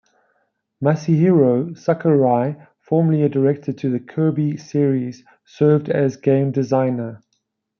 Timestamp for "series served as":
4.57-6.17